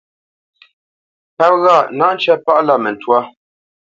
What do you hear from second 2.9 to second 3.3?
ntwâ.